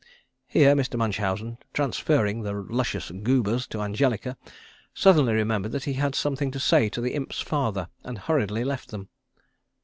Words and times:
Here 0.47 0.73
Mr. 0.75 0.97
Munchausen, 0.97 1.59
transferring 1.75 2.41
the 2.41 2.53
luscious 2.53 3.11
goobers 3.11 3.67
to 3.67 3.81
Angelica, 3.81 4.35
suddenly 4.95 5.35
remembered 5.35 5.73
that 5.73 5.83
he 5.83 5.93
had 5.93 6.15
something 6.15 6.49
to 6.49 6.59
say 6.59 6.89
to 6.89 7.01
the 7.01 7.13
Imps' 7.13 7.39
father, 7.39 7.87
and 8.03 8.17
hurriedly 8.17 8.63
left 8.63 8.89
them. 8.89 9.09